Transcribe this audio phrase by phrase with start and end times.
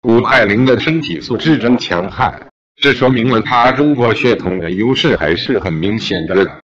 [0.00, 2.48] 谷爱凌的身体素质真强悍，
[2.80, 6.60] 这说明了她中国血统的优势还是很明显的。